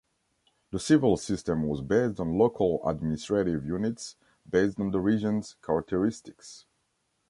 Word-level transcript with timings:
The 0.71 0.79
civil 0.79 1.15
system 1.15 1.61
was 1.67 1.83
based 1.83 2.19
on 2.19 2.35
local 2.39 2.81
administrative 2.89 3.67
units 3.67 4.15
based 4.49 4.79
on 4.79 4.89
the 4.89 4.99
region's 4.99 5.57
characteristics. 5.63 6.65